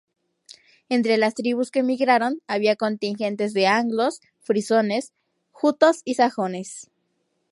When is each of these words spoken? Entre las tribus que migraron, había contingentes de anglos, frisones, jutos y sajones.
Entre 0.89 1.15
las 1.19 1.35
tribus 1.35 1.69
que 1.69 1.83
migraron, 1.83 2.41
había 2.47 2.75
contingentes 2.75 3.53
de 3.53 3.67
anglos, 3.67 4.19
frisones, 4.39 5.13
jutos 5.51 6.01
y 6.05 6.15
sajones. 6.15 6.89